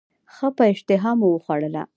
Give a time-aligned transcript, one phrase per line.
[0.33, 1.83] ښه په اشتهامو وخوړله.